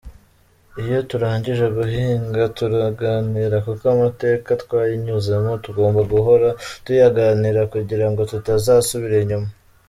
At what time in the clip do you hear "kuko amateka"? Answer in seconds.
3.65-4.49